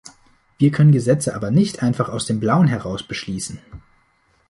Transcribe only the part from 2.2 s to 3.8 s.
dem Blauen heraus beschließen!